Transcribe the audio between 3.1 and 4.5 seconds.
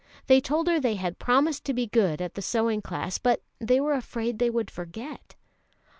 but were afraid they